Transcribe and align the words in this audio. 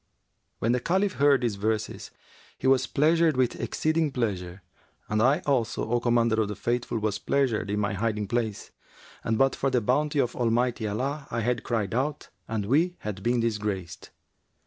When 0.57 0.71
the 0.71 0.79
Caliph 0.79 1.17
heard 1.19 1.41
these 1.41 1.57
verses, 1.57 2.09
he 2.57 2.65
was 2.65 2.87
pleasured 2.87 3.37
with 3.37 3.59
exceeding 3.61 4.11
pleasure, 4.11 4.63
and 5.07 5.21
I 5.21 5.43
also, 5.45 5.87
O 5.91 5.99
Commander 5.99 6.41
of 6.41 6.47
the 6.47 6.55
Faithful, 6.55 6.97
was 6.97 7.19
pleasured 7.19 7.69
in 7.69 7.79
my 7.79 7.93
hiding 7.93 8.27
place, 8.27 8.71
and 9.23 9.37
but 9.37 9.55
for 9.55 9.69
the 9.69 9.79
bounty 9.79 10.17
of 10.17 10.35
Almighty 10.35 10.87
Allah, 10.87 11.27
I 11.29 11.41
had 11.41 11.61
cried 11.61 11.93
out 11.93 12.29
and 12.47 12.65
we 12.65 12.95
had 13.01 13.21
been 13.21 13.41
disgraced. 13.41 14.09